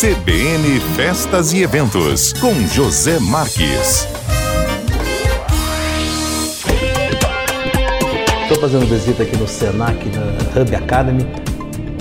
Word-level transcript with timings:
CBN 0.00 0.80
Festas 0.96 1.52
e 1.52 1.62
Eventos, 1.62 2.32
com 2.32 2.54
José 2.68 3.18
Marques. 3.20 4.08
Estou 8.44 8.58
fazendo 8.58 8.86
visita 8.86 9.24
aqui 9.24 9.36
no 9.36 9.46
Senac, 9.46 9.98
na 10.08 10.58
Hub 10.58 10.74
Academy, 10.74 11.26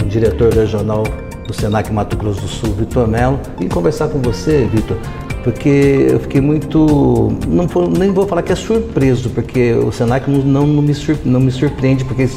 o 0.01 0.05
diretor 0.07 0.53
regional 0.53 1.03
do 1.45 1.53
Senac 1.53 1.91
Mato 1.91 2.15
Grosso 2.15 2.39
do 2.39 2.47
Sul, 2.47 2.73
Vitor 2.73 3.05
Melo, 3.05 3.37
e 3.59 3.67
conversar 3.67 4.07
com 4.07 4.21
você, 4.21 4.65
Vitor, 4.71 4.95
porque 5.43 6.07
eu 6.09 6.21
fiquei 6.21 6.39
muito. 6.39 7.35
Não 7.49 7.67
nem 7.89 8.13
vou 8.13 8.25
falar 8.25 8.43
que 8.43 8.53
é 8.53 8.55
surpreso, 8.55 9.29
porque 9.31 9.73
o 9.73 9.91
Senac 9.91 10.31
não, 10.31 10.65
não, 10.65 10.81
me 10.81 11.51
surpreende, 11.51 12.05
porque 12.05 12.29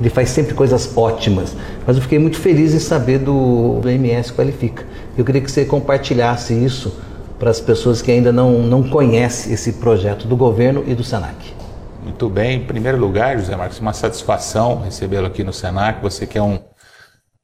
ele 0.00 0.10
faz 0.10 0.30
sempre 0.30 0.54
coisas 0.54 0.96
ótimas. 0.96 1.56
Mas 1.86 1.96
eu 1.96 2.02
fiquei 2.02 2.18
muito 2.18 2.38
feliz 2.38 2.72
em 2.74 2.78
saber 2.78 3.18
do, 3.18 3.80
do 3.80 3.88
MS 3.88 4.32
Qualifica. 4.32 4.84
Eu 5.16 5.24
queria 5.24 5.40
que 5.40 5.50
você 5.50 5.64
compartilhasse 5.64 6.52
isso 6.54 6.96
para 7.38 7.50
as 7.50 7.60
pessoas 7.60 8.02
que 8.02 8.10
ainda 8.10 8.32
não, 8.32 8.62
não 8.62 8.82
conhecem 8.82 9.52
esse 9.52 9.74
projeto 9.74 10.26
do 10.26 10.36
governo 10.36 10.84
e 10.86 10.94
do 10.94 11.04
Senac. 11.04 11.54
Muito 12.02 12.28
bem. 12.28 12.58
Em 12.58 12.64
primeiro 12.64 12.98
lugar, 12.98 13.38
José 13.38 13.54
Marcos, 13.56 13.78
uma 13.80 13.92
satisfação 13.92 14.80
recebê-lo 14.80 15.26
aqui 15.26 15.44
no 15.44 15.52
Senac. 15.52 16.00
Você 16.02 16.26
que 16.26 16.38
é 16.38 16.42
um, 16.42 16.58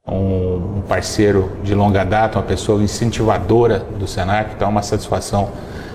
um 0.07 0.83
parceiro 0.89 1.53
de 1.63 1.75
longa 1.75 2.05
data, 2.05 2.39
uma 2.39 2.45
pessoa 2.45 2.83
incentivadora 2.83 3.81
do 3.99 4.07
Senac, 4.07 4.53
então 4.55 4.69
é 4.69 4.71
uma 4.71 4.83
satisfação 4.83 5.51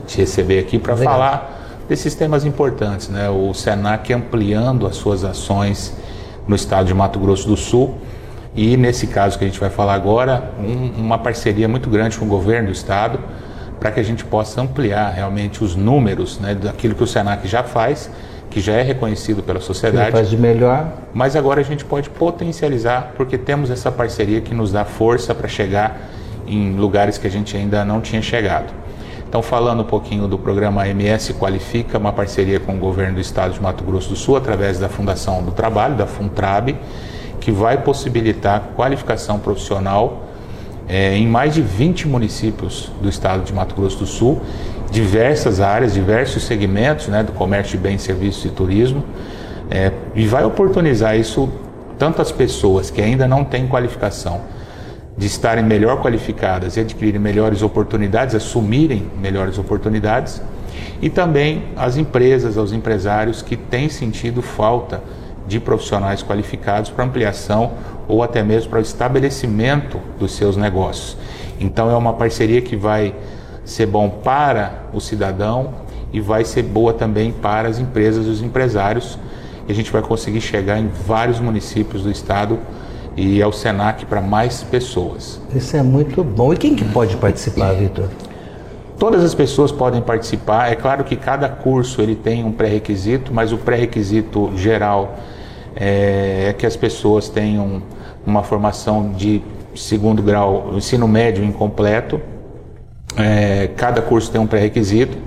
te 0.05 0.17
receber 0.17 0.59
aqui 0.59 0.77
para 0.77 0.95
falar 0.95 1.85
desses 1.87 2.15
temas 2.15 2.45
importantes. 2.45 3.09
Né? 3.09 3.29
O 3.29 3.53
Senac 3.53 4.11
ampliando 4.13 4.85
as 4.85 4.95
suas 4.95 5.23
ações 5.23 5.93
no 6.49 6.55
estado 6.55 6.87
de 6.87 6.93
Mato 6.95 7.19
Grosso 7.19 7.47
do 7.47 7.55
Sul. 7.55 7.95
E 8.55 8.75
nesse 8.75 9.05
caso 9.05 9.37
que 9.37 9.45
a 9.45 9.47
gente 9.47 9.59
vai 9.59 9.69
falar 9.69 9.93
agora, 9.93 10.51
um, 10.59 10.99
uma 10.99 11.19
parceria 11.19 11.67
muito 11.67 11.87
grande 11.91 12.17
com 12.17 12.25
o 12.25 12.27
governo 12.27 12.69
do 12.69 12.73
estado 12.73 13.19
para 13.79 13.91
que 13.91 13.99
a 13.99 14.03
gente 14.03 14.25
possa 14.25 14.59
ampliar 14.59 15.11
realmente 15.11 15.63
os 15.63 15.75
números 15.75 16.39
né, 16.39 16.55
daquilo 16.55 16.95
que 16.95 17.03
o 17.03 17.07
Senac 17.07 17.47
já 17.47 17.63
faz, 17.63 18.09
que 18.49 18.59
já 18.59 18.73
é 18.73 18.81
reconhecido 18.81 19.43
pela 19.43 19.61
sociedade. 19.61 20.07
Ele 20.07 20.11
faz 20.11 20.29
de 20.29 20.37
melhor. 20.37 20.91
Mas 21.13 21.35
agora 21.35 21.61
a 21.61 21.63
gente 21.63 21.85
pode 21.85 22.09
potencializar 22.09 23.13
porque 23.15 23.37
temos 23.37 23.69
essa 23.69 23.91
parceria 23.91 24.41
que 24.41 24.53
nos 24.53 24.71
dá 24.71 24.83
força 24.83 25.35
para 25.35 25.47
chegar 25.47 26.09
em 26.47 26.75
lugares 26.75 27.19
que 27.19 27.27
a 27.27 27.31
gente 27.31 27.55
ainda 27.55 27.85
não 27.85 28.01
tinha 28.01 28.23
chegado. 28.23 28.73
Então, 29.29 29.43
falando 29.43 29.81
um 29.81 29.85
pouquinho 29.85 30.27
do 30.27 30.39
programa 30.39 30.87
MS 30.87 31.35
Qualifica, 31.35 31.99
uma 31.99 32.11
parceria 32.11 32.59
com 32.59 32.73
o 32.73 32.79
governo 32.79 33.13
do 33.13 33.21
estado 33.21 33.53
de 33.53 33.61
Mato 33.61 33.83
Grosso 33.83 34.09
do 34.09 34.15
Sul, 34.15 34.35
através 34.35 34.79
da 34.79 34.89
Fundação 34.89 35.43
do 35.43 35.51
Trabalho, 35.51 35.95
da 35.95 36.07
FUNTRAB, 36.07 36.75
que 37.39 37.51
vai 37.51 37.77
possibilitar 37.77 38.71
qualificação 38.75 39.37
profissional 39.37 40.23
é, 40.87 41.15
em 41.15 41.27
mais 41.27 41.53
de 41.53 41.61
20 41.61 42.07
municípios 42.07 42.91
do 42.99 43.07
estado 43.07 43.43
de 43.43 43.53
Mato 43.53 43.75
Grosso 43.75 43.99
do 43.99 44.07
Sul, 44.07 44.41
diversas 44.89 45.61
áreas, 45.61 45.93
diversos 45.93 46.41
segmentos 46.41 47.07
né, 47.07 47.21
do 47.21 47.31
comércio 47.31 47.77
de 47.77 47.83
bens, 47.83 48.01
serviços 48.01 48.43
e 48.45 48.49
turismo, 48.49 49.03
é, 49.69 49.91
e 50.15 50.25
vai 50.25 50.43
oportunizar 50.43 51.15
isso 51.15 51.47
tanto 51.99 52.19
as 52.19 52.31
pessoas 52.31 52.89
que 52.89 52.99
ainda 52.99 53.27
não 53.27 53.43
têm 53.43 53.67
qualificação 53.67 54.41
de 55.19 55.27
estarem 55.27 55.65
melhor 55.65 56.01
qualificadas 56.01 56.77
e 56.77 56.79
adquirirem 56.79 57.19
melhores 57.19 57.61
oportunidades, 57.61 58.33
assumirem 58.33 59.11
melhores 59.21 59.57
oportunidades, 59.57 60.41
e 61.01 61.09
também 61.09 61.65
as 61.75 61.97
empresas, 61.97 62.57
aos 62.57 62.71
empresários 62.71 63.41
que 63.41 63.57
têm 63.57 63.89
sentido 63.89 64.41
falta 64.41 65.03
de 65.45 65.59
profissionais 65.59 66.23
qualificados 66.23 66.89
para 66.89 67.03
ampliação 67.03 67.73
ou 68.07 68.23
até 68.23 68.41
mesmo 68.41 68.69
para 68.69 68.79
o 68.79 68.81
estabelecimento 68.81 69.99
dos 70.17 70.31
seus 70.31 70.55
negócios. 70.55 71.17
Então 71.59 71.91
é 71.91 71.97
uma 71.97 72.13
parceria 72.13 72.61
que 72.61 72.77
vai 72.77 73.13
ser 73.65 73.87
bom 73.87 74.09
para 74.09 74.85
o 74.93 75.01
cidadão 75.01 75.73
e 76.13 76.21
vai 76.21 76.45
ser 76.45 76.63
boa 76.63 76.93
também 76.93 77.33
para 77.33 77.67
as 77.67 77.77
empresas 77.77 78.25
e 78.25 78.29
os 78.29 78.41
empresários. 78.41 79.19
E 79.67 79.71
a 79.73 79.75
gente 79.75 79.91
vai 79.91 80.01
conseguir 80.01 80.39
chegar 80.39 80.79
em 80.79 80.87
vários 80.87 81.41
municípios 81.41 82.03
do 82.03 82.09
estado 82.09 82.57
e 83.19 83.41
ao 83.41 83.51
Senac 83.51 84.05
para 84.05 84.21
mais 84.21 84.63
pessoas. 84.63 85.41
Isso 85.53 85.75
é 85.75 85.83
muito 85.83 86.23
bom. 86.23 86.53
E 86.53 86.57
quem 86.57 86.73
que 86.73 86.85
pode 86.85 87.17
participar, 87.17 87.73
Vitor? 87.73 88.07
Todas 88.97 89.25
as 89.25 89.33
pessoas 89.33 89.73
podem 89.73 90.01
participar. 90.01 90.71
É 90.71 90.75
claro 90.75 91.03
que 91.03 91.17
cada 91.17 91.49
curso 91.49 92.01
ele 92.01 92.15
tem 92.15 92.45
um 92.45 92.51
pré-requisito, 92.53 93.33
mas 93.33 93.51
o 93.51 93.57
pré-requisito 93.57 94.51
geral 94.55 95.15
é, 95.75 96.45
é 96.47 96.53
que 96.53 96.65
as 96.65 96.77
pessoas 96.77 97.27
tenham 97.27 97.81
uma 98.25 98.41
formação 98.41 99.11
de 99.11 99.41
segundo 99.75 100.23
grau, 100.23 100.71
ensino 100.73 101.05
médio 101.05 101.43
incompleto. 101.43 102.21
É, 103.17 103.69
cada 103.75 104.01
curso 104.01 104.31
tem 104.31 104.39
um 104.39 104.47
pré-requisito. 104.47 105.17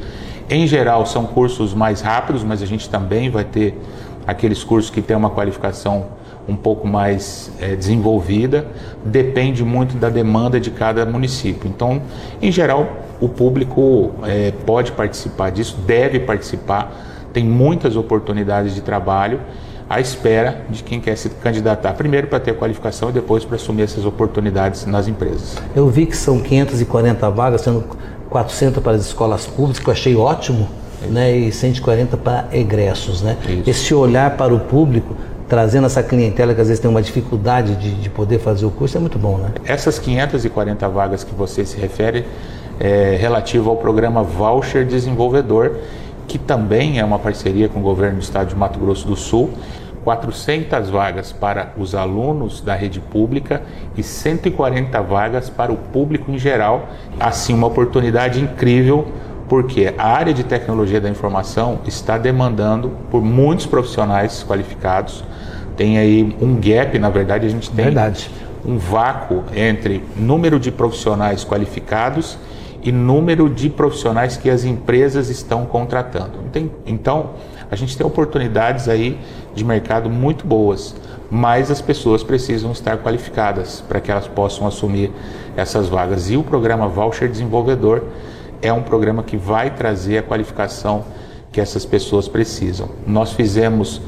Em 0.49 0.67
geral, 0.67 1.05
são 1.05 1.27
cursos 1.27 1.75
mais 1.75 2.01
rápidos, 2.01 2.43
mas 2.43 2.63
a 2.63 2.67
gente 2.67 2.89
também 2.89 3.29
vai 3.29 3.45
ter 3.45 3.79
aqueles 4.27 4.65
cursos 4.65 4.91
que 4.91 5.03
têm 5.03 5.17
uma 5.17 5.31
qualificação 5.31 6.22
um 6.49 6.57
pouco 6.57 6.87
mais 6.87 7.51
é, 7.61 7.77
desenvolvida, 7.77 8.67
depende 9.05 9.65
muito 9.65 9.97
da 9.97 10.09
demanda 10.09 10.59
de 10.59 10.71
cada 10.71 11.05
município. 11.07 11.69
Então, 11.69 12.03
em 12.41 12.51
geral, 12.51 12.89
o 13.21 13.29
público 13.29 14.13
é, 14.25 14.53
pode 14.67 14.93
participar 14.93 15.51
disso, 15.51 15.77
deve 15.87 16.21
participar, 16.21 17.31
tem 17.33 17.45
muitas 17.45 17.97
oportunidades 17.97 18.75
de 18.75 18.81
trabalho 18.81 19.41
à 19.89 20.01
espera 20.01 20.63
de 20.71 20.83
quem 20.83 21.01
quer 21.01 21.17
se 21.17 21.29
candidatar, 21.29 21.93
primeiro 21.95 22.27
para 22.27 22.41
ter 22.41 22.55
qualificação 22.57 23.11
e 23.11 23.13
depois 23.13 23.45
para 23.45 23.57
assumir 23.57 23.83
essas 23.83 24.05
oportunidades 24.05 24.87
nas 24.87 25.07
empresas. 25.07 25.57
Eu 25.75 25.89
vi 25.89 26.07
que 26.07 26.17
são 26.17 26.41
540 26.41 27.31
vagas, 27.31 27.61
sendo 27.61 27.85
400 28.31 28.83
para 28.83 28.93
as 28.93 29.07
escolas 29.07 29.47
públicas, 29.47 29.79
que 29.79 29.89
eu 29.89 29.93
achei 29.93 30.17
ótimo, 30.17 30.69
né, 31.11 31.37
e 31.37 31.53
140 31.53 32.17
para 32.17 32.49
egressos. 32.53 33.23
Né? 33.23 33.37
Esse 33.67 33.95
olhar 33.95 34.37
para 34.37 34.55
o 34.55 34.61
público 34.61 35.15
trazendo 35.53 35.85
essa 35.85 36.03
clientela 36.03 36.55
que 36.55 36.63
às 36.63 36.69
vezes 36.69 36.81
tem 36.81 36.91
uma 36.91 37.03
dificuldade 37.03 37.77
de, 37.77 37.91
de 37.97 38.09
poder 38.09 38.39
fazer 38.39 38.65
o 38.65 38.71
curso, 38.71 38.97
é 38.97 39.01
muito 39.01 39.19
bom, 39.19 39.37
né? 39.37 39.51
Essas 39.67 39.99
540 39.99 40.89
vagas 40.89 41.25
que 41.25 41.35
você 41.35 41.63
se 41.67 41.77
refere 41.77 42.25
é 42.81 43.19
relativo 43.21 43.69
ao 43.69 43.77
programa 43.77 44.23
Voucher 44.23 44.87
Desenvolvedor, 44.87 45.77
que 46.27 46.39
também 46.39 47.01
é 47.01 47.05
uma 47.05 47.19
parceria 47.19 47.69
com 47.69 47.81
o 47.81 47.83
governo 47.83 48.17
do 48.17 48.23
estado 48.23 48.49
de 48.49 48.57
Mato 48.57 48.79
Grosso 48.79 49.07
do 49.07 49.15
Sul. 49.15 49.51
400 50.03 50.89
vagas 50.89 51.33
para 51.33 51.75
os 51.77 51.95
alunos 51.95 52.63
da 52.63 52.75
rede 52.75 52.99
pública 52.99 53.61
e 53.95 54.03
140 54.03 55.03
vagas 55.03 55.51
para 55.51 55.71
o 55.71 55.77
público 55.77 56.31
em 56.31 56.39
geral. 56.39 56.89
Assim, 57.21 57.53
uma 57.53 57.67
oportunidade 57.67 58.41
incrível 58.41 59.07
porque 59.53 59.93
a 59.99 60.07
área 60.07 60.33
de 60.33 60.45
tecnologia 60.45 60.99
da 60.99 61.11
informação 61.11 61.81
está 61.87 62.17
demandando 62.17 62.91
por 63.11 63.21
muitos 63.21 63.67
profissionais 63.67 64.43
qualificados. 64.43 65.23
Tem 65.77 65.99
aí 65.99 66.35
um 66.41 66.59
gap, 66.59 66.99
na 66.99 67.11
verdade, 67.11 67.45
a 67.45 67.51
gente 67.51 67.71
tem 67.71 67.85
verdade. 67.85 68.31
um 68.65 68.79
vácuo 68.79 69.45
entre 69.55 70.03
número 70.17 70.59
de 70.59 70.73
profissionais 70.73 71.45
qualificados 71.45 72.39
e 72.83 72.91
número 72.91 73.51
de 73.51 73.69
profissionais 73.69 74.39
que 74.39 74.49
as 74.49 74.65
empresas 74.65 75.29
estão 75.29 75.67
contratando. 75.67 76.39
Então, 76.87 77.33
a 77.71 77.77
gente 77.77 77.95
tem 77.95 78.07
oportunidades 78.07 78.89
aí 78.89 79.21
de 79.55 79.67
mercado 79.67 80.09
muito 80.09 80.47
boas, 80.47 80.97
mas 81.31 81.71
as 81.71 81.83
pessoas 81.83 82.23
precisam 82.23 82.73
estar 82.73 82.97
qualificadas 82.97 83.85
para 83.87 84.01
que 84.01 84.11
elas 84.11 84.27
possam 84.27 84.67
assumir 84.67 85.13
essas 85.55 85.91
vagas. 85.91 86.31
E 86.31 86.39
o 86.39 86.43
programa 86.43 86.89
Voucher 86.89 87.29
Desenvolvedor 87.29 88.03
é 88.63 88.73
um 88.73 88.83
programa 88.83 89.23
que 89.23 89.37
vai 89.37 89.71
trazer 89.71 90.19
a 90.19 90.23
qualificação 90.23 91.05
que 91.51 91.61
essas 91.61 91.85
pessoas 91.85 92.29
precisam. 92.29 92.89
Nós 93.07 93.33
fizemos 93.33 94.01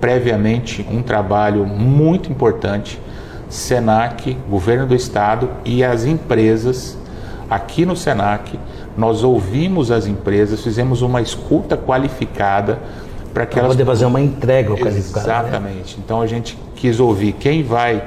previamente 0.00 0.86
um 0.90 1.02
trabalho 1.02 1.66
muito 1.66 2.30
importante, 2.30 3.00
Senac, 3.48 4.36
governo 4.48 4.86
do 4.86 4.94
estado 4.94 5.48
e 5.64 5.82
as 5.82 6.04
empresas 6.04 6.96
aqui 7.48 7.84
no 7.84 7.96
Senac, 7.96 8.58
nós 8.96 9.24
ouvimos 9.24 9.90
as 9.90 10.06
empresas, 10.06 10.62
fizemos 10.62 11.02
uma 11.02 11.20
escuta 11.20 11.76
qualificada 11.76 12.78
para 13.32 13.46
que 13.46 13.58
elas 13.58 13.72
poder 13.72 13.84
fazer 13.84 14.04
uma 14.06 14.20
entrega 14.20 14.76
qualificada. 14.76 15.26
Né? 15.26 15.48
Exatamente. 15.48 15.96
Né? 15.96 16.02
Então 16.04 16.20
a 16.20 16.26
gente 16.26 16.58
quis 16.76 17.00
ouvir 17.00 17.32
quem 17.32 17.62
vai 17.62 18.04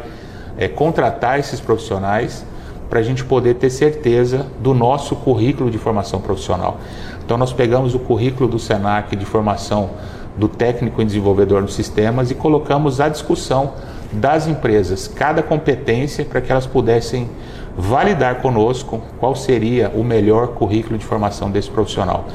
é, 0.57 0.67
contratar 0.67 1.39
esses 1.39 1.59
profissionais 1.59 2.45
para 2.89 2.99
a 2.99 3.03
gente 3.03 3.23
poder 3.23 3.55
ter 3.55 3.69
certeza 3.69 4.45
do 4.59 4.73
nosso 4.73 5.15
currículo 5.15 5.69
de 5.69 5.77
formação 5.77 6.21
profissional. 6.21 6.77
Então, 7.25 7.37
nós 7.37 7.51
pegamos 7.51 7.93
o 7.93 7.99
currículo 7.99 8.49
do 8.49 8.57
SENAC 8.59 9.15
de 9.15 9.25
formação 9.25 9.89
do 10.37 10.47
técnico 10.47 11.01
em 11.01 11.05
desenvolvedor 11.05 11.61
nos 11.61 11.73
sistemas 11.73 12.31
e 12.31 12.35
colocamos 12.35 13.01
à 13.01 13.09
discussão 13.09 13.73
das 14.11 14.47
empresas 14.47 15.07
cada 15.07 15.41
competência 15.43 16.23
para 16.23 16.39
que 16.39 16.51
elas 16.51 16.65
pudessem 16.65 17.29
validar 17.77 18.41
conosco 18.41 19.01
qual 19.19 19.35
seria 19.35 19.91
o 19.93 20.03
melhor 20.03 20.49
currículo 20.49 20.97
de 20.97 21.05
formação 21.05 21.51
desse 21.51 21.69
profissional. 21.69 22.25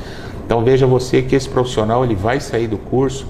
Então 0.44 0.62
veja 0.62 0.86
você 0.86 1.22
que 1.22 1.34
esse 1.34 1.48
profissional 1.48 2.04
ele 2.04 2.14
vai 2.14 2.40
sair 2.40 2.66
do 2.66 2.76
curso 2.76 3.26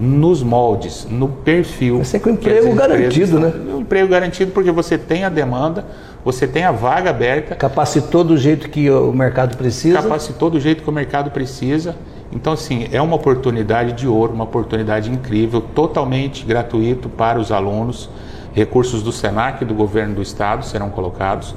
nos 0.00 0.42
moldes, 0.42 1.06
no 1.10 1.28
perfil. 1.28 1.98
Você 1.98 2.18
com 2.18 2.30
emprego 2.30 2.74
garantido, 2.74 3.38
né? 3.38 3.52
Um 3.74 3.80
emprego 3.80 4.08
garantido 4.08 4.50
porque 4.50 4.70
você 4.70 4.96
tem 4.96 5.24
a 5.24 5.28
demanda, 5.28 5.84
você 6.24 6.46
tem 6.46 6.64
a 6.64 6.72
vaga 6.72 7.10
aberta. 7.10 7.54
Capacitou 7.54 8.24
do 8.24 8.36
jeito 8.38 8.70
que 8.70 8.90
o 8.90 9.12
mercado 9.12 9.58
precisa. 9.58 10.00
Capacitou 10.00 10.48
do 10.48 10.58
jeito 10.58 10.82
que 10.82 10.88
o 10.88 10.92
mercado 10.92 11.30
precisa. 11.30 11.94
Então, 12.32 12.54
assim, 12.54 12.88
é 12.92 13.02
uma 13.02 13.16
oportunidade 13.16 13.92
de 13.92 14.08
ouro, 14.08 14.32
uma 14.32 14.44
oportunidade 14.44 15.10
incrível, 15.10 15.60
totalmente 15.60 16.46
gratuito 16.46 17.08
para 17.08 17.38
os 17.38 17.52
alunos. 17.52 18.08
Recursos 18.54 19.02
do 19.02 19.12
SENAC 19.12 19.62
e 19.62 19.64
do 19.66 19.74
governo 19.74 20.14
do 20.14 20.22
estado 20.22 20.64
serão 20.64 20.88
colocados. 20.90 21.54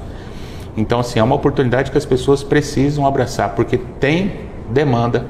Então, 0.76 1.00
assim, 1.00 1.18
é 1.18 1.22
uma 1.22 1.34
oportunidade 1.34 1.90
que 1.90 1.98
as 1.98 2.04
pessoas 2.04 2.42
precisam 2.42 3.06
abraçar, 3.06 3.54
porque 3.54 3.78
tem 3.78 4.32
demanda, 4.70 5.24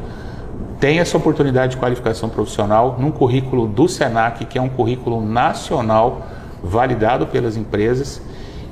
tem 0.84 0.98
essa 0.98 1.16
oportunidade 1.16 1.76
de 1.76 1.76
qualificação 1.78 2.28
profissional 2.28 2.96
num 2.98 3.10
currículo 3.10 3.66
do 3.66 3.88
SENAC, 3.88 4.44
que 4.44 4.58
é 4.58 4.60
um 4.60 4.68
currículo 4.68 5.18
nacional, 5.24 6.26
validado 6.62 7.26
pelas 7.26 7.56
empresas, 7.56 8.20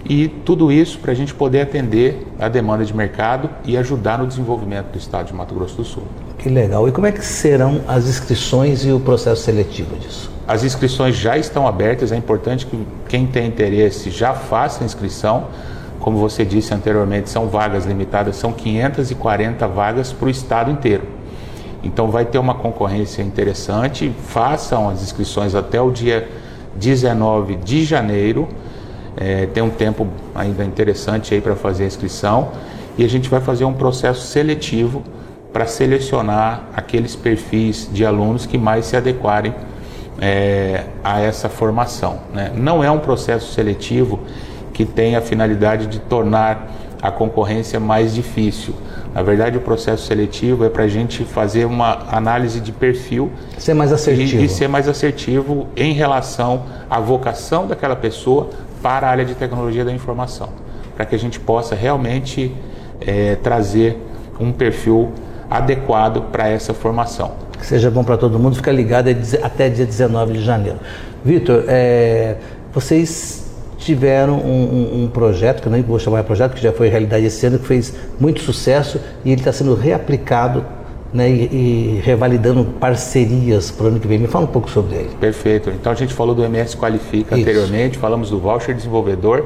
e 0.04 0.28
tudo 0.28 0.70
isso 0.70 0.98
para 0.98 1.12
a 1.12 1.14
gente 1.14 1.32
poder 1.32 1.62
atender 1.62 2.26
a 2.38 2.50
demanda 2.50 2.84
de 2.84 2.94
mercado 2.94 3.48
e 3.64 3.78
ajudar 3.78 4.18
no 4.18 4.26
desenvolvimento 4.26 4.88
do 4.88 4.98
estado 4.98 5.28
de 5.28 5.32
Mato 5.32 5.54
Grosso 5.54 5.74
do 5.74 5.84
Sul. 5.84 6.02
Que 6.36 6.50
legal. 6.50 6.86
E 6.86 6.92
como 6.92 7.06
é 7.06 7.12
que 7.12 7.24
serão 7.24 7.80
as 7.88 8.06
inscrições 8.06 8.84
e 8.84 8.92
o 8.92 9.00
processo 9.00 9.40
seletivo 9.40 9.96
disso? 9.96 10.30
As 10.46 10.62
inscrições 10.62 11.16
já 11.16 11.38
estão 11.38 11.66
abertas, 11.66 12.12
é 12.12 12.16
importante 12.18 12.66
que 12.66 12.86
quem 13.08 13.26
tem 13.26 13.46
interesse 13.46 14.10
já 14.10 14.34
faça 14.34 14.82
a 14.82 14.84
inscrição. 14.84 15.46
Como 15.98 16.18
você 16.18 16.44
disse 16.44 16.74
anteriormente, 16.74 17.30
são 17.30 17.48
vagas 17.48 17.86
limitadas, 17.86 18.36
são 18.36 18.52
540 18.52 19.66
vagas 19.66 20.12
para 20.12 20.26
o 20.26 20.30
estado 20.30 20.70
inteiro. 20.70 21.11
Então 21.82 22.10
vai 22.10 22.24
ter 22.24 22.38
uma 22.38 22.54
concorrência 22.54 23.22
interessante. 23.22 24.12
Façam 24.28 24.88
as 24.88 25.02
inscrições 25.02 25.54
até 25.54 25.80
o 25.80 25.90
dia 25.90 26.28
19 26.76 27.56
de 27.56 27.84
janeiro. 27.84 28.48
É, 29.16 29.46
tem 29.46 29.62
um 29.62 29.70
tempo 29.70 30.06
ainda 30.34 30.64
interessante 30.64 31.34
aí 31.34 31.40
para 31.40 31.54
fazer 31.54 31.84
a 31.84 31.86
inscrição 31.86 32.52
e 32.96 33.04
a 33.04 33.08
gente 33.08 33.28
vai 33.28 33.40
fazer 33.40 33.64
um 33.64 33.72
processo 33.72 34.26
seletivo 34.26 35.02
para 35.52 35.66
selecionar 35.66 36.68
aqueles 36.74 37.14
perfis 37.14 37.88
de 37.92 38.06
alunos 38.06 38.46
que 38.46 38.56
mais 38.56 38.86
se 38.86 38.96
adequarem 38.96 39.54
é, 40.18 40.84
a 41.04 41.20
essa 41.20 41.48
formação. 41.48 42.20
Né? 42.32 42.50
Não 42.54 42.82
é 42.82 42.90
um 42.90 42.98
processo 42.98 43.52
seletivo 43.52 44.20
que 44.72 44.86
tem 44.86 45.14
a 45.14 45.20
finalidade 45.20 45.86
de 45.86 45.98
tornar 45.98 46.70
a 47.02 47.10
concorrência 47.10 47.78
mais 47.78 48.14
difícil. 48.14 48.74
Na 49.14 49.22
verdade, 49.22 49.58
o 49.58 49.60
processo 49.60 50.06
seletivo 50.06 50.64
é 50.64 50.70
para 50.70 50.84
a 50.84 50.88
gente 50.88 51.24
fazer 51.24 51.66
uma 51.66 51.98
análise 52.10 52.60
de 52.60 52.72
perfil 52.72 53.30
ser 53.58 53.74
mais 53.74 53.92
assertivo. 53.92 54.42
E, 54.42 54.44
e 54.46 54.48
ser 54.48 54.68
mais 54.68 54.88
assertivo 54.88 55.66
em 55.76 55.92
relação 55.92 56.64
à 56.88 56.98
vocação 56.98 57.66
daquela 57.66 57.94
pessoa 57.94 58.48
para 58.82 59.06
a 59.06 59.10
área 59.10 59.24
de 59.24 59.34
tecnologia 59.34 59.84
da 59.84 59.92
informação, 59.92 60.48
para 60.96 61.04
que 61.04 61.14
a 61.14 61.18
gente 61.18 61.38
possa 61.38 61.74
realmente 61.74 62.54
é, 63.00 63.36
trazer 63.36 63.98
um 64.40 64.50
perfil 64.50 65.12
adequado 65.50 66.22
para 66.32 66.48
essa 66.48 66.72
formação. 66.72 67.32
Que 67.58 67.66
seja 67.66 67.90
bom 67.90 68.02
para 68.02 68.16
todo 68.16 68.38
mundo, 68.38 68.56
fica 68.56 68.72
ligado 68.72 69.08
até 69.42 69.68
dia 69.68 69.86
19 69.86 70.32
de 70.32 70.42
janeiro. 70.42 70.78
Vitor, 71.24 71.64
é, 71.68 72.36
vocês 72.72 73.41
tiveram 73.84 74.38
um, 74.38 74.62
um, 74.62 75.04
um, 75.04 75.08
projeto, 75.08 75.60
que 75.60 75.68
eu 75.68 75.72
nem 75.72 75.82
vou 75.82 75.98
chamar 75.98 76.20
de 76.20 76.26
projeto, 76.26 76.54
que 76.54 76.62
já 76.62 76.72
foi 76.72 76.88
realidade 76.88 77.26
esse 77.26 77.44
ano, 77.46 77.58
que 77.58 77.66
fez 77.66 77.94
muito 78.18 78.40
sucesso 78.40 79.00
e 79.24 79.30
ele 79.30 79.40
está 79.40 79.52
sendo 79.52 79.74
reaplicado 79.74 80.64
né, 81.12 81.28
e, 81.28 81.44
e, 81.96 82.00
revalidando 82.02 82.64
parcerias 82.64 83.70
para 83.70 83.84
o 83.84 83.88
ano 83.88 84.00
que 84.00 84.06
vem. 84.06 84.18
Me 84.18 84.26
fala 84.26 84.44
um 84.44 84.48
pouco 84.48 84.70
sobre 84.70 84.96
ele. 84.96 85.10
Perfeito. 85.20 85.70
Então 85.70 85.92
a 85.92 85.94
gente 85.94 86.14
falou 86.14 86.34
do 86.34 86.44
MS 86.44 86.76
Qualifica 86.76 87.34
Isso. 87.34 87.42
anteriormente, 87.42 87.98
falamos 87.98 88.30
do 88.30 88.38
Voucher 88.38 88.74
Desenvolvedor 88.74 89.44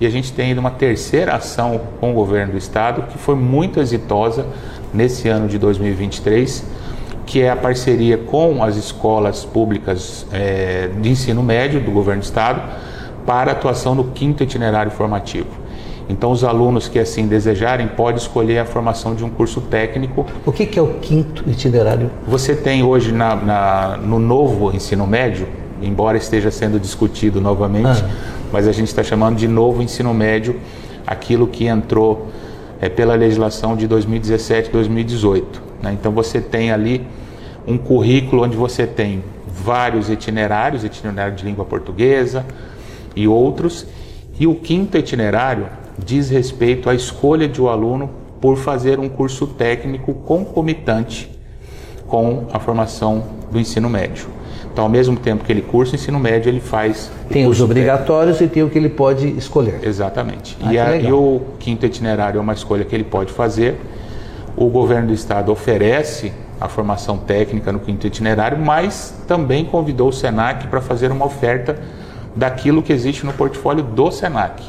e 0.00 0.06
a 0.06 0.10
gente 0.10 0.32
tem 0.32 0.46
ainda 0.48 0.60
uma 0.60 0.70
terceira 0.70 1.34
ação 1.34 1.80
com 2.00 2.10
o 2.10 2.14
governo 2.14 2.52
do 2.52 2.58
estado 2.58 3.02
que 3.10 3.18
foi 3.18 3.34
muito 3.34 3.80
exitosa 3.80 4.46
nesse 4.92 5.28
ano 5.28 5.48
de 5.48 5.58
2023, 5.58 6.64
que 7.26 7.42
é 7.42 7.50
a 7.50 7.56
parceria 7.56 8.16
com 8.16 8.62
as 8.62 8.76
escolas 8.76 9.44
públicas 9.44 10.26
é, 10.32 10.88
de 11.00 11.08
ensino 11.10 11.42
médio 11.42 11.80
do 11.80 11.90
governo 11.90 12.22
do 12.22 12.24
estado 12.24 12.62
para 13.28 13.52
atuação 13.52 13.94
no 13.94 14.04
quinto 14.04 14.42
itinerário 14.42 14.90
formativo. 14.90 15.50
Então, 16.08 16.32
os 16.32 16.42
alunos 16.42 16.88
que 16.88 16.98
assim 16.98 17.26
desejarem 17.26 17.86
podem 17.86 18.16
escolher 18.16 18.58
a 18.58 18.64
formação 18.64 19.14
de 19.14 19.22
um 19.22 19.28
curso 19.28 19.60
técnico. 19.60 20.24
O 20.46 20.50
que, 20.50 20.64
que 20.64 20.78
é 20.78 20.82
o 20.82 20.94
quinto 20.94 21.44
itinerário? 21.46 22.10
Você 22.26 22.56
tem 22.56 22.82
hoje 22.82 23.12
na, 23.12 23.36
na, 23.36 23.96
no 23.98 24.18
novo 24.18 24.74
ensino 24.74 25.06
médio, 25.06 25.46
embora 25.82 26.16
esteja 26.16 26.50
sendo 26.50 26.80
discutido 26.80 27.38
novamente, 27.38 28.02
ah. 28.02 28.08
mas 28.50 28.66
a 28.66 28.72
gente 28.72 28.88
está 28.88 29.02
chamando 29.02 29.36
de 29.36 29.46
novo 29.46 29.82
ensino 29.82 30.14
médio 30.14 30.58
aquilo 31.06 31.46
que 31.46 31.66
entrou 31.66 32.28
é, 32.80 32.88
pela 32.88 33.14
legislação 33.14 33.76
de 33.76 33.86
2017 33.86 34.70
2018. 34.70 35.62
Né? 35.82 35.92
Então, 35.92 36.12
você 36.12 36.40
tem 36.40 36.72
ali 36.72 37.06
um 37.66 37.76
currículo 37.76 38.44
onde 38.44 38.56
você 38.56 38.86
tem 38.86 39.22
vários 39.46 40.08
itinerários 40.08 40.82
itinerário 40.82 41.34
de 41.34 41.44
língua 41.44 41.66
portuguesa, 41.66 42.46
e 43.18 43.26
outros. 43.26 43.86
E 44.38 44.46
o 44.46 44.54
quinto 44.54 44.96
itinerário 44.96 45.66
diz 45.98 46.30
respeito 46.30 46.88
à 46.88 46.94
escolha 46.94 47.48
de 47.48 47.60
um 47.60 47.68
aluno 47.68 48.08
por 48.40 48.56
fazer 48.56 49.00
um 49.00 49.08
curso 49.08 49.48
técnico 49.48 50.14
concomitante 50.14 51.28
com 52.06 52.46
a 52.52 52.60
formação 52.60 53.24
do 53.50 53.58
ensino 53.58 53.90
médio. 53.90 54.28
Então, 54.72 54.84
ao 54.84 54.88
mesmo 54.88 55.16
tempo 55.16 55.44
que 55.44 55.50
ele 55.50 55.60
cursa 55.60 55.92
o 55.92 55.94
ensino 55.96 56.20
médio, 56.20 56.48
ele 56.48 56.60
faz. 56.60 57.10
Tem 57.28 57.48
os 57.48 57.60
obrigatórios 57.60 58.38
técnico. 58.38 58.52
e 58.52 58.54
tem 58.54 58.62
o 58.62 58.70
que 58.70 58.78
ele 58.78 58.88
pode 58.88 59.26
escolher. 59.36 59.80
Exatamente. 59.82 60.56
Ah, 60.62 60.72
e, 60.72 60.78
a, 60.78 60.96
e 60.96 61.12
o 61.12 61.40
quinto 61.58 61.84
itinerário 61.84 62.38
é 62.38 62.40
uma 62.40 62.52
escolha 62.52 62.84
que 62.84 62.94
ele 62.94 63.02
pode 63.02 63.32
fazer. 63.32 63.76
O 64.56 64.68
governo 64.68 65.08
do 65.08 65.14
estado 65.14 65.50
oferece 65.50 66.32
a 66.60 66.68
formação 66.68 67.18
técnica 67.18 67.72
no 67.72 67.80
quinto 67.80 68.06
itinerário, 68.06 68.56
mas 68.56 69.14
também 69.26 69.64
convidou 69.64 70.08
o 70.08 70.12
SENAC 70.12 70.68
para 70.68 70.80
fazer 70.80 71.10
uma 71.10 71.26
oferta 71.26 71.76
daquilo 72.38 72.82
que 72.82 72.92
existe 72.92 73.26
no 73.26 73.32
portfólio 73.32 73.82
do 73.82 74.10
SENAC. 74.12 74.62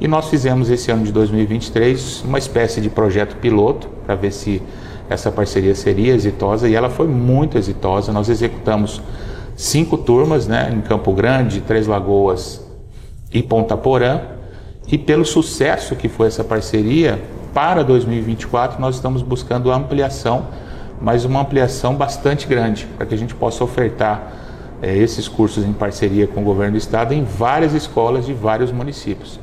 E 0.00 0.06
nós 0.06 0.28
fizemos 0.28 0.70
esse 0.70 0.90
ano 0.92 1.04
de 1.04 1.12
2023 1.12 2.22
uma 2.24 2.38
espécie 2.38 2.80
de 2.80 2.88
projeto 2.88 3.36
piloto 3.36 3.88
para 4.06 4.14
ver 4.14 4.32
se 4.32 4.62
essa 5.10 5.30
parceria 5.30 5.74
seria 5.74 6.14
exitosa 6.14 6.68
e 6.68 6.74
ela 6.74 6.88
foi 6.88 7.08
muito 7.08 7.58
exitosa. 7.58 8.12
Nós 8.12 8.28
executamos 8.28 9.02
cinco 9.56 9.98
turmas 9.98 10.46
né, 10.46 10.72
em 10.72 10.80
Campo 10.80 11.12
Grande, 11.12 11.60
Três 11.60 11.86
Lagoas 11.86 12.64
e 13.32 13.42
Ponta 13.42 13.76
Porã. 13.76 14.20
E 14.86 14.96
pelo 14.96 15.24
sucesso 15.24 15.96
que 15.96 16.08
foi 16.08 16.28
essa 16.28 16.44
parceria, 16.44 17.20
para 17.52 17.82
2024 17.82 18.80
nós 18.80 18.94
estamos 18.96 19.20
buscando 19.20 19.72
ampliação, 19.72 20.46
mas 21.00 21.24
uma 21.24 21.40
ampliação 21.40 21.94
bastante 21.96 22.46
grande, 22.46 22.86
para 22.96 23.06
que 23.06 23.14
a 23.14 23.18
gente 23.18 23.34
possa 23.34 23.64
ofertar 23.64 24.43
é, 24.82 24.96
esses 24.96 25.28
cursos 25.28 25.64
em 25.64 25.72
parceria 25.72 26.26
com 26.26 26.40
o 26.40 26.44
governo 26.44 26.72
do 26.72 26.78
estado 26.78 27.14
em 27.14 27.24
várias 27.24 27.72
escolas 27.72 28.26
de 28.26 28.32
vários 28.32 28.70
municípios. 28.70 29.38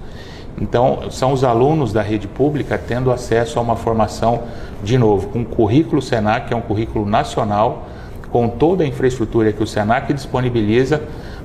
Então, 0.60 1.10
são 1.10 1.32
os 1.32 1.44
alunos 1.44 1.94
da 1.94 2.02
rede 2.02 2.28
pública 2.28 2.78
tendo 2.78 3.12
acesso 3.12 3.58
a 3.58 3.62
uma 3.62 3.76
formação, 3.76 4.44
de 4.84 4.98
novo, 4.98 5.28
com 5.30 5.42
o 5.42 5.46
currículo 5.46 6.02
Senac, 6.02 6.48
que 6.48 6.54
é 6.54 6.58
um 6.58 6.62
currículo 6.62 7.06
nacional, 7.06 7.88
com 8.32 8.48
toda 8.48 8.84
a 8.84 8.88
infraestrutura 8.88 9.52
que 9.52 9.64
o 9.64 9.68
Senac 9.68 10.14
disponibiliza 10.14 11.02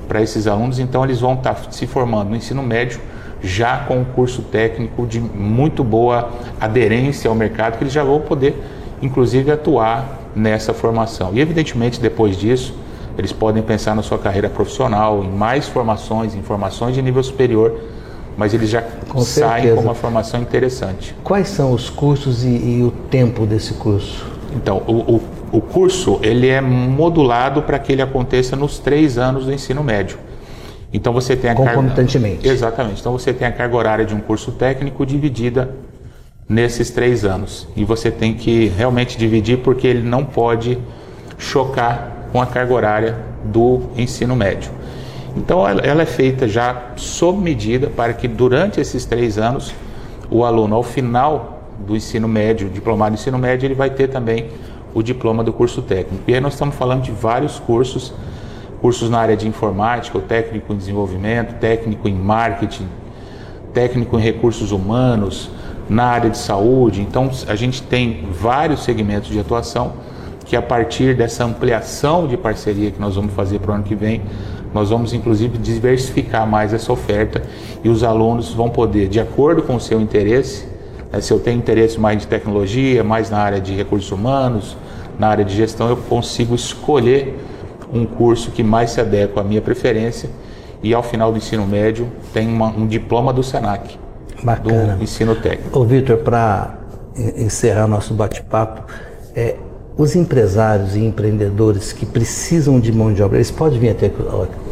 para 0.06 0.22
esses 0.22 0.46
alunos. 0.46 0.78
Então, 0.78 1.04
eles 1.04 1.20
vão 1.20 1.34
estar 1.34 1.56
se 1.70 1.86
formando 1.86 2.30
no 2.30 2.36
ensino 2.36 2.62
médio 2.62 3.00
já 3.42 3.78
com 3.78 3.98
um 3.98 4.04
curso 4.04 4.42
técnico 4.42 5.06
de 5.06 5.20
muito 5.20 5.84
boa 5.84 6.30
aderência 6.60 7.28
ao 7.28 7.34
mercado, 7.34 7.78
que 7.78 7.84
eles 7.84 7.92
já 7.92 8.02
vão 8.02 8.20
poder, 8.20 8.54
inclusive, 9.00 9.50
atuar 9.50 10.18
nessa 10.34 10.74
formação. 10.74 11.30
E, 11.32 11.40
evidentemente, 11.40 12.00
depois 12.00 12.36
disso, 12.36 12.74
eles 13.18 13.32
podem 13.32 13.62
pensar 13.62 13.94
na 13.94 14.02
sua 14.02 14.18
carreira 14.18 14.48
profissional, 14.48 15.24
em 15.24 15.30
mais 15.30 15.66
formações, 15.66 16.34
em 16.34 16.42
formações 16.42 16.94
de 16.94 17.02
nível 17.02 17.22
superior, 17.22 17.80
mas 18.36 18.52
eles 18.52 18.68
já 18.68 18.82
com 19.08 19.20
saem 19.20 19.62
certeza. 19.62 19.76
com 19.76 19.82
uma 19.82 19.94
formação 19.94 20.40
interessante. 20.40 21.14
Quais 21.24 21.48
são 21.48 21.72
os 21.72 21.88
cursos 21.88 22.44
e, 22.44 22.48
e 22.48 22.82
o 22.82 22.90
tempo 23.10 23.46
desse 23.46 23.74
curso? 23.74 24.26
Então, 24.54 24.82
o, 24.86 25.16
o, 25.16 25.22
o 25.52 25.60
curso 25.60 26.18
ele 26.22 26.48
é 26.48 26.60
modulado 26.60 27.62
para 27.62 27.78
que 27.78 27.92
ele 27.92 28.02
aconteça 28.02 28.54
nos 28.54 28.78
três 28.78 29.16
anos 29.18 29.46
do 29.46 29.52
ensino 29.52 29.82
médio. 29.82 30.18
Então 30.92 31.12
você 31.12 31.36
tem 31.36 31.50
a 31.50 31.54
concomitantemente. 31.54 32.36
Carga... 32.36 32.52
Exatamente. 32.52 33.00
Então 33.00 33.12
você 33.12 33.32
tem 33.32 33.46
a 33.46 33.52
carga 33.52 33.76
horária 33.76 34.04
de 34.04 34.14
um 34.14 34.20
curso 34.20 34.52
técnico 34.52 35.04
dividida 35.04 35.70
nesses 36.48 36.90
três 36.90 37.24
anos 37.24 37.66
e 37.76 37.84
você 37.84 38.10
tem 38.10 38.32
que 38.34 38.68
realmente 38.68 39.18
dividir 39.18 39.58
porque 39.58 39.86
ele 39.86 40.02
não 40.02 40.24
pode 40.24 40.78
chocar 41.36 42.15
com 42.36 42.42
a 42.42 42.44
carga 42.44 42.74
horária 42.74 43.16
do 43.44 43.80
ensino 43.96 44.36
médio. 44.36 44.70
Então, 45.34 45.66
ela 45.66 46.02
é 46.02 46.04
feita 46.04 46.46
já 46.46 46.92
sob 46.94 47.40
medida 47.40 47.88
para 47.88 48.12
que 48.12 48.28
durante 48.28 48.78
esses 48.78 49.06
três 49.06 49.38
anos 49.38 49.72
o 50.30 50.44
aluno, 50.44 50.76
ao 50.76 50.82
final 50.82 51.62
do 51.78 51.96
ensino 51.96 52.28
médio, 52.28 52.68
diplomado 52.68 53.14
de 53.14 53.22
ensino 53.22 53.38
médio, 53.38 53.66
ele 53.66 53.74
vai 53.74 53.88
ter 53.88 54.08
também 54.08 54.50
o 54.92 55.02
diploma 55.02 55.42
do 55.42 55.50
curso 55.50 55.80
técnico. 55.80 56.24
E 56.28 56.34
aí 56.34 56.40
nós 56.40 56.52
estamos 56.52 56.74
falando 56.74 57.04
de 57.04 57.10
vários 57.10 57.58
cursos, 57.58 58.12
cursos 58.82 59.08
na 59.08 59.18
área 59.18 59.34
de 59.34 59.48
informática, 59.48 60.18
o 60.18 60.20
técnico 60.20 60.74
em 60.74 60.76
desenvolvimento, 60.76 61.58
técnico 61.58 62.06
em 62.06 62.14
marketing, 62.14 62.86
técnico 63.72 64.18
em 64.18 64.20
recursos 64.20 64.72
humanos, 64.72 65.48
na 65.88 66.04
área 66.04 66.28
de 66.28 66.36
saúde. 66.36 67.00
Então 67.00 67.30
a 67.48 67.54
gente 67.54 67.82
tem 67.82 68.28
vários 68.30 68.84
segmentos 68.84 69.30
de 69.30 69.40
atuação 69.40 69.94
que 70.46 70.56
a 70.56 70.62
partir 70.62 71.14
dessa 71.14 71.44
ampliação 71.44 72.26
de 72.26 72.36
parceria 72.36 72.90
que 72.90 73.00
nós 73.00 73.16
vamos 73.16 73.34
fazer 73.34 73.58
para 73.58 73.72
o 73.72 73.74
ano 73.74 73.84
que 73.84 73.94
vem, 73.94 74.22
nós 74.72 74.90
vamos 74.90 75.12
inclusive 75.12 75.58
diversificar 75.58 76.46
mais 76.46 76.72
essa 76.72 76.92
oferta 76.92 77.42
e 77.82 77.88
os 77.88 78.02
alunos 78.04 78.54
vão 78.54 78.70
poder, 78.70 79.08
de 79.08 79.20
acordo 79.20 79.62
com 79.62 79.74
o 79.74 79.80
seu 79.80 80.00
interesse, 80.00 80.66
né, 81.12 81.20
se 81.20 81.32
eu 81.32 81.40
tenho 81.40 81.58
interesse 81.58 81.98
mais 81.98 82.18
de 82.18 82.26
tecnologia, 82.26 83.02
mais 83.02 83.28
na 83.28 83.38
área 83.38 83.60
de 83.60 83.74
recursos 83.74 84.10
humanos, 84.12 84.76
na 85.18 85.28
área 85.28 85.44
de 85.44 85.54
gestão, 85.54 85.88
eu 85.88 85.96
consigo 85.96 86.54
escolher 86.54 87.36
um 87.92 88.04
curso 88.04 88.50
que 88.50 88.62
mais 88.62 88.90
se 88.90 89.00
adequa 89.00 89.40
à 89.40 89.44
minha 89.44 89.60
preferência 89.60 90.30
e 90.82 90.94
ao 90.94 91.02
final 91.02 91.32
do 91.32 91.38
ensino 91.38 91.66
médio 91.66 92.08
tem 92.32 92.46
uma, 92.48 92.68
um 92.68 92.86
diploma 92.86 93.32
do 93.32 93.42
SENAC, 93.42 93.98
Bacana. 94.42 94.94
do 94.94 95.02
ensino 95.02 95.34
técnico. 95.34 95.78
Ô 95.78 95.84
Vitor, 95.84 96.18
para 96.18 96.78
encerrar 97.36 97.86
nosso 97.86 98.12
bate-papo, 98.12 98.84
é, 99.34 99.56
os 99.96 100.14
empresários 100.14 100.94
e 100.94 101.00
empreendedores 101.00 101.92
que 101.92 102.04
precisam 102.04 102.78
de 102.78 102.92
mão 102.92 103.12
de 103.12 103.22
obra, 103.22 103.38
eles 103.38 103.50
podem 103.50 103.78
vir 103.78 103.90
até 103.90 104.06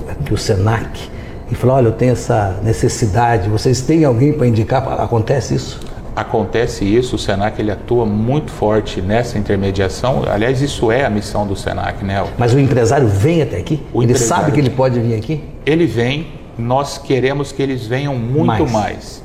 aqui 0.08 0.34
o 0.34 0.36
SENAC 0.36 1.08
e 1.50 1.54
falar, 1.54 1.74
olha, 1.74 1.88
eu 1.88 1.92
tenho 1.92 2.12
essa 2.12 2.58
necessidade, 2.62 3.48
vocês 3.48 3.80
têm 3.80 4.04
alguém 4.04 4.32
para 4.32 4.46
indicar? 4.46 4.86
Acontece 5.00 5.54
isso? 5.54 5.80
Acontece 6.14 6.84
isso, 6.84 7.16
o 7.16 7.18
SENAC 7.18 7.58
ele 7.58 7.72
atua 7.72 8.06
muito 8.06 8.50
forte 8.50 9.00
nessa 9.00 9.38
intermediação. 9.38 10.22
Aliás, 10.26 10.60
isso 10.60 10.92
é 10.92 11.04
a 11.04 11.10
missão 11.10 11.46
do 11.46 11.56
SENAC, 11.56 12.04
né? 12.04 12.24
Mas 12.38 12.54
o 12.54 12.60
empresário 12.60 13.08
vem 13.08 13.42
até 13.42 13.56
aqui? 13.56 13.82
O 13.92 14.02
ele 14.02 14.14
sabe 14.14 14.52
que 14.52 14.60
ele 14.60 14.70
pode 14.70 15.00
vir 15.00 15.16
aqui? 15.16 15.42
Ele 15.66 15.86
vem, 15.86 16.28
nós 16.56 16.98
queremos 16.98 17.50
que 17.50 17.62
eles 17.62 17.86
venham 17.86 18.14
muito 18.14 18.46
Mais. 18.46 18.70
mais. 18.70 19.22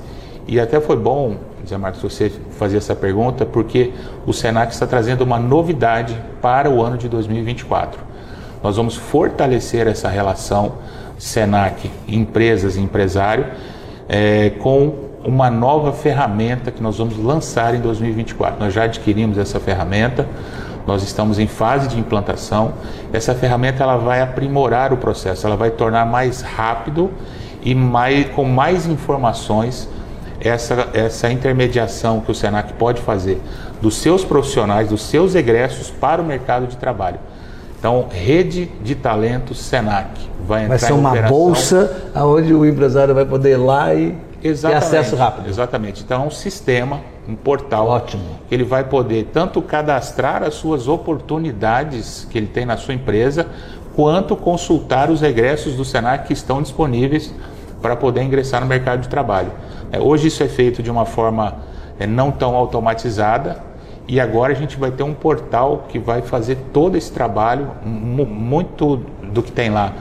E 0.48 0.60
até 0.60 0.80
foi 0.80 0.96
bom, 0.98 1.36
Zé 1.68 1.78
Marcos, 1.78 2.02
você 2.02 2.32
fazer 2.52 2.78
essa 2.78 2.96
pergunta, 2.96 3.46
porque 3.46 3.94
o 4.26 4.34
SENAC 4.34 4.72
está 4.72 4.88
trazendo 4.88 5.22
uma 5.22 5.40
novidade 5.40 6.18
para 6.42 6.70
o 6.70 6.82
ano 6.82 6.98
de 6.98 7.08
2024. 7.08 8.00
Nós 8.64 8.76
vamos 8.76 8.96
fortalecer 8.96 9.88
essa 9.88 10.10
relação 10.10 10.74
SENAC, 11.18 11.92
empresas 12.08 12.76
e 12.76 12.82
empresário, 12.82 13.46
eh, 14.08 14.54
com 14.60 15.10
uma 15.24 15.50
nova 15.50 15.92
ferramenta 15.92 16.72
que 16.72 16.82
nós 16.82 16.98
vamos 16.98 17.18
lançar 17.18 17.76
em 17.76 17.80
2024. 17.80 18.60
Nós 18.60 18.74
já 18.74 18.84
adquirimos 18.84 19.38
essa 19.38 19.60
ferramenta, 19.60 20.26
nós 20.88 21.04
estamos 21.04 21.38
em 21.40 21.48
fase 21.48 21.88
de 21.88 22.00
implantação. 22.00 22.74
Essa 23.12 23.36
ferramenta 23.36 23.84
ela 23.84 23.98
vai 23.98 24.22
aprimorar 24.22 24.94
o 24.94 24.98
processo, 24.98 25.46
ela 25.46 25.58
vai 25.58 25.72
tornar 25.72 26.06
mais 26.06 26.42
rápido 26.42 27.12
e 27.62 27.76
mais, 27.76 28.30
com 28.30 28.46
mais 28.46 28.88
informações 28.88 29.88
essa, 30.42 30.90
essa 30.94 31.32
intermediação 31.32 32.22
que 32.22 32.32
o 32.32 32.36
Senac 32.36 32.74
pode 32.74 33.02
fazer 33.02 33.42
dos 33.82 33.96
seus 33.96 34.24
profissionais, 34.24 34.90
dos 34.90 35.02
seus 35.02 35.36
egressos 35.36 35.90
para 35.90 36.22
o 36.22 36.26
mercado 36.26 36.68
de 36.68 36.78
trabalho. 36.78 37.20
Então, 37.78 38.08
rede 38.12 38.66
de 38.84 38.94
talentos 38.94 39.58
Senac 39.60 40.10
vai 40.46 40.66
entrar 40.66 40.78
Vai 40.78 40.80
ser 40.80 40.94
em 40.94 40.98
uma 40.98 41.16
bolsa 41.24 42.12
onde 42.14 42.54
o 42.54 42.66
empresário 42.66 43.16
vai 43.16 43.26
poder 43.26 43.52
ir 43.52 43.58
lá 43.58 43.96
e 43.96 44.18
ter 44.42 44.50
Exatamente, 44.50 44.84
acesso 44.84 45.16
rápido. 45.16 45.48
Exatamente. 45.48 46.04
Então, 46.04 46.24
é 46.24 46.28
um 46.28 46.32
sistema, 46.32 47.00
um 47.28 47.36
portal. 47.36 47.88
Ótimo. 47.88 48.24
Que 48.50 48.56
ele 48.56 48.66
vai 48.66 48.84
poder 48.84 49.30
tanto 49.32 49.62
cadastrar 49.62 50.44
as 50.44 50.56
suas 50.56 50.90
oportunidades 50.90 52.28
que 52.30 52.38
ele 52.38 52.48
tem 52.48 52.66
na 52.66 52.76
sua 52.76 52.94
empresa, 52.94 53.48
quanto 53.96 54.36
consultar 54.36 55.10
os 55.10 55.24
egressos 55.24 55.76
do 55.76 55.86
Senac 55.86 56.28
que 56.28 56.34
estão 56.34 56.62
disponíveis 56.62 57.34
para 57.82 57.96
poder 57.96 58.24
ingressar 58.24 58.60
no 58.60 58.68
mercado 58.68 59.02
de 59.02 59.08
trabalho. 59.08 59.52
É, 59.92 60.00
hoje 60.00 60.28
isso 60.28 60.44
é 60.44 60.48
feito 60.48 60.82
de 60.84 60.90
uma 60.92 61.06
forma 61.06 61.56
é, 62.00 62.06
não 62.08 62.32
tão 62.32 62.56
automatizada 62.56 63.58
e 64.08 64.20
agora 64.20 64.54
a 64.54 64.56
gente 64.56 64.78
vai 64.78 64.92
ter 64.92 65.04
um 65.04 65.14
portal 65.14 65.86
que 65.90 66.00
vai 66.00 66.22
fazer 66.22 66.58
todo 66.74 66.96
esse 66.98 67.12
trabalho, 67.12 67.72
mu- 67.84 68.26
muito 68.26 68.98
do 69.32 69.42
que 69.44 69.52
tem 69.52 69.70
lá 69.70 69.94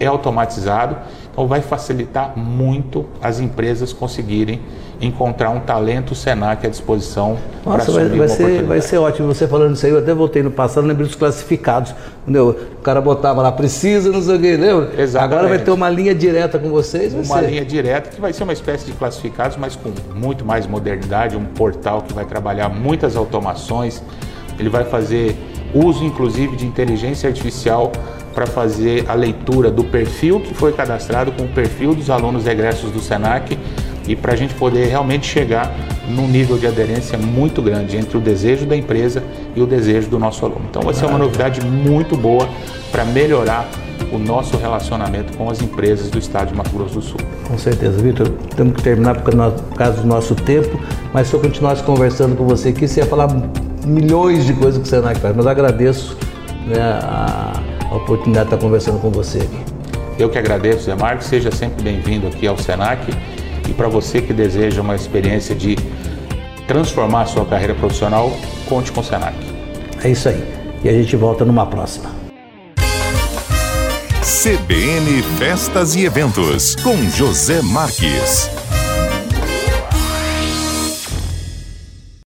é 0.00 0.06
automatizado, 0.06 0.96
então 1.34 1.48
vai 1.48 1.60
facilitar 1.60 2.38
muito 2.38 3.04
as 3.20 3.40
empresas 3.40 3.92
conseguirem 3.92 4.60
encontrar 5.00 5.50
um 5.50 5.58
talento 5.58 6.14
Senac 6.14 6.64
à 6.64 6.70
disposição 6.70 7.36
para 7.64 7.72
vai, 7.72 7.80
assumir 7.82 8.08
vai 8.08 8.18
uma 8.18 8.28
ser, 8.28 8.62
vai 8.62 8.80
ser 8.80 8.98
ótimo 8.98 9.26
você 9.26 9.48
falando 9.48 9.74
isso 9.74 9.84
aí. 9.84 9.90
Eu 9.90 9.98
até 9.98 10.14
voltei 10.14 10.44
no 10.44 10.50
passado, 10.52 10.86
lembrei 10.86 11.08
dos 11.08 11.16
classificados. 11.16 11.92
Entendeu? 12.22 12.56
O 12.78 12.82
cara 12.82 13.00
botava 13.00 13.42
lá, 13.42 13.50
precisa, 13.50 14.12
não 14.12 14.22
sei 14.22 14.36
o 14.36 14.40
que, 14.40 14.56
lembra? 14.56 14.90
Exatamente. 14.96 15.34
Agora 15.34 15.48
vai 15.48 15.58
ter 15.58 15.72
uma 15.72 15.90
linha 15.90 16.14
direta 16.14 16.56
com 16.56 16.68
vocês. 16.70 17.12
Vai 17.12 17.24
uma 17.24 17.40
ser. 17.40 17.50
linha 17.50 17.64
direta 17.64 18.10
que 18.10 18.20
vai 18.20 18.32
ser 18.32 18.44
uma 18.44 18.52
espécie 18.52 18.86
de 18.86 18.92
classificados, 18.92 19.56
mas 19.56 19.74
com 19.74 19.92
muito 20.14 20.44
mais 20.44 20.68
modernidade, 20.68 21.36
um 21.36 21.44
portal 21.44 22.02
que 22.02 22.14
vai 22.14 22.24
trabalhar 22.24 22.68
muitas 22.68 23.16
automações. 23.16 24.00
Ele 24.56 24.68
vai 24.68 24.84
fazer 24.84 25.36
uso, 25.74 26.04
inclusive, 26.04 26.54
de 26.54 26.64
inteligência 26.64 27.28
artificial 27.28 27.90
para 28.34 28.46
fazer 28.46 29.04
a 29.08 29.14
leitura 29.14 29.70
do 29.70 29.84
perfil 29.84 30.40
que 30.40 30.52
foi 30.54 30.72
cadastrado 30.72 31.32
com 31.32 31.44
o 31.44 31.48
perfil 31.48 31.94
dos 31.94 32.10
alunos 32.10 32.46
egressos 32.46 32.90
do 32.90 33.00
Senac 33.00 33.56
e 34.06 34.14
para 34.14 34.32
a 34.32 34.36
gente 34.36 34.54
poder 34.54 34.86
realmente 34.86 35.26
chegar 35.26 35.72
num 36.08 36.28
nível 36.28 36.58
de 36.58 36.66
aderência 36.66 37.16
muito 37.16 37.62
grande 37.62 37.96
entre 37.96 38.16
o 38.18 38.20
desejo 38.20 38.66
da 38.66 38.76
empresa 38.76 39.22
e 39.54 39.62
o 39.62 39.66
desejo 39.66 40.08
do 40.08 40.18
nosso 40.18 40.44
aluno. 40.44 40.66
Então 40.68 40.82
vai 40.82 40.92
ser 40.92 41.06
uma 41.06 41.18
novidade 41.18 41.64
muito 41.64 42.16
boa 42.16 42.48
para 42.90 43.04
melhorar 43.04 43.66
o 44.12 44.18
nosso 44.18 44.56
relacionamento 44.56 45.36
com 45.36 45.50
as 45.50 45.62
empresas 45.62 46.10
do 46.10 46.18
estado 46.18 46.48
de 46.48 46.54
Mato 46.54 46.70
Grosso 46.70 46.94
do 46.94 47.02
Sul. 47.02 47.20
Com 47.48 47.58
certeza, 47.58 48.00
Vitor. 48.02 48.28
Temos 48.56 48.74
que 48.74 48.82
terminar 48.82 49.20
por 49.20 49.34
causa 49.76 50.00
do 50.00 50.06
nosso 50.06 50.34
tempo, 50.34 50.78
mas 51.12 51.28
se 51.28 51.34
eu 51.34 51.40
continuasse 51.40 51.82
conversando 51.82 52.36
com 52.36 52.46
você 52.46 52.68
aqui, 52.68 52.86
você 52.86 53.00
ia 53.00 53.06
falar 53.06 53.28
milhões 53.86 54.44
de 54.44 54.52
coisas 54.52 54.80
que 54.80 54.86
o 54.86 54.90
Senac 54.90 55.18
faz. 55.18 55.34
Mas 55.34 55.46
agradeço 55.46 56.16
né, 56.66 56.80
a, 56.80 57.60
a 57.94 57.96
oportunidade 57.96 58.48
de 58.48 58.54
estar 58.54 58.64
conversando 58.64 59.00
com 59.00 59.10
você 59.10 59.38
aqui. 59.38 59.58
Eu 60.18 60.28
que 60.28 60.38
agradeço, 60.38 60.84
Zé 60.84 60.94
Marcos, 60.94 61.26
seja 61.26 61.50
sempre 61.50 61.82
bem-vindo 61.82 62.26
aqui 62.26 62.46
ao 62.46 62.58
Senac 62.58 63.04
e 63.68 63.72
para 63.72 63.88
você 63.88 64.20
que 64.20 64.32
deseja 64.32 64.80
uma 64.80 64.94
experiência 64.94 65.54
de 65.54 65.76
transformar 66.66 67.22
a 67.22 67.26
sua 67.26 67.44
carreira 67.44 67.74
profissional, 67.74 68.32
conte 68.68 68.92
com 68.92 69.00
o 69.00 69.04
Senac. 69.04 69.36
É 70.02 70.10
isso 70.10 70.28
aí. 70.28 70.44
E 70.82 70.88
a 70.88 70.92
gente 70.92 71.16
volta 71.16 71.44
numa 71.44 71.66
próxima. 71.66 72.10
CBN 74.22 75.22
Festas 75.38 75.94
e 75.94 76.04
Eventos, 76.04 76.76
com 76.76 76.96
José 77.10 77.62
Marques. 77.62 78.63